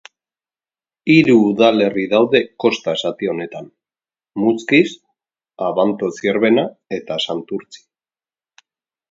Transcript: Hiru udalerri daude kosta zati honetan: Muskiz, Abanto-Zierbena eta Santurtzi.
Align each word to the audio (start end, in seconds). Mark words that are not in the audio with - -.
Hiru 1.15 1.33
udalerri 1.49 2.05
daude 2.13 2.41
kosta 2.65 2.95
zati 3.09 3.29
honetan: 3.33 3.69
Muskiz, 4.45 4.87
Abanto-Zierbena 5.69 6.65
eta 7.01 7.21
Santurtzi. 7.29 7.87